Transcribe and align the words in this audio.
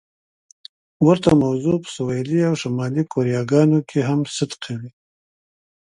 ورته 1.07 1.29
موضوع 1.43 1.77
په 1.83 1.89
سویلي 1.95 2.39
او 2.49 2.53
شمالي 2.61 3.03
کوریاګانو 3.13 3.79
کې 3.89 3.99
هم 4.09 4.19
صدق 4.35 4.59
کوي. 4.65 4.91